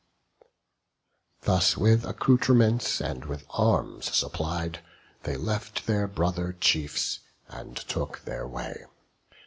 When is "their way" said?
8.25-8.85